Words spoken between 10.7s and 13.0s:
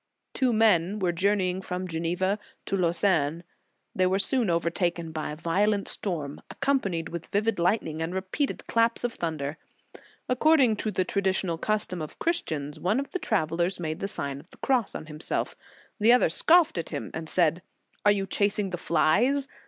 to the traditional custom of Christians, one